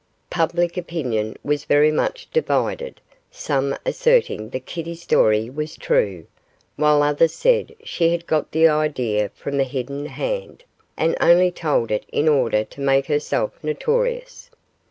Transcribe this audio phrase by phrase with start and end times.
[0.31, 6.25] Public opinion was very much divided, some asserting that Kitty's story was true,
[6.75, 10.63] while others said she had got the idea from 'The Hidden Hand',
[10.97, 14.49] and only told it in order to make herself notorious.